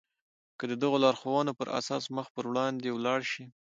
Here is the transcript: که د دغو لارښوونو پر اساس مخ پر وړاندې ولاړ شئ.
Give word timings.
که 0.57 0.63
د 0.71 0.73
دغو 0.81 0.97
لارښوونو 1.03 1.51
پر 1.59 1.67
اساس 1.79 2.03
مخ 2.15 2.27
پر 2.35 2.43
وړاندې 2.49 2.89
ولاړ 2.91 3.19
شئ. 3.31 3.45